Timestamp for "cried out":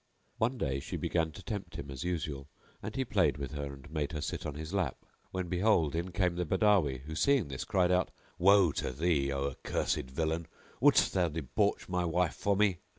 7.65-8.09